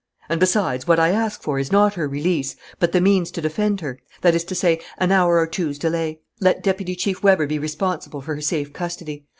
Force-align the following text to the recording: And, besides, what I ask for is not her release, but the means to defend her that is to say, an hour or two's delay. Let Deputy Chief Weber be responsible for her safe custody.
And, 0.29 0.39
besides, 0.39 0.87
what 0.87 0.97
I 0.99 1.09
ask 1.09 1.43
for 1.43 1.59
is 1.59 1.71
not 1.71 1.93
her 1.93 2.07
release, 2.07 2.55
but 2.79 2.91
the 2.91 2.99
means 2.99 3.29
to 3.29 3.39
defend 3.39 3.81
her 3.81 3.99
that 4.21 4.33
is 4.33 4.43
to 4.45 4.55
say, 4.55 4.79
an 4.97 5.11
hour 5.11 5.37
or 5.37 5.45
two's 5.45 5.77
delay. 5.77 6.21
Let 6.39 6.63
Deputy 6.63 6.95
Chief 6.95 7.21
Weber 7.21 7.45
be 7.45 7.59
responsible 7.59 8.21
for 8.21 8.33
her 8.33 8.41
safe 8.41 8.73
custody. 8.73 9.25